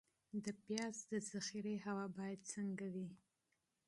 [0.43, 3.07] د پیاز د ذخیرې هوا باید څنګه وي؟